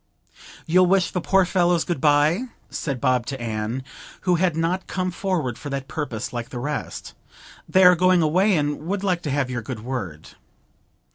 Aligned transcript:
'You'll 0.65 0.87
wish 0.87 1.11
the 1.11 1.21
poor 1.21 1.45
fellows 1.45 1.83
good 1.83 2.01
bye?' 2.01 2.45
said 2.71 2.99
Bob 2.99 3.27
to 3.27 3.39
Anne, 3.39 3.83
who 4.21 4.33
had 4.33 4.55
not 4.57 4.87
come 4.87 5.11
forward 5.11 5.59
for 5.59 5.69
that 5.69 5.87
purpose 5.87 6.33
like 6.33 6.49
the 6.49 6.57
rest. 6.57 7.13
'They 7.69 7.83
are 7.83 7.95
going 7.95 8.23
away, 8.23 8.57
and 8.57 8.87
would 8.87 9.03
like 9.03 9.21
to 9.21 9.29
have 9.29 9.51
your 9.51 9.61
good 9.61 9.81
word.' 9.81 10.29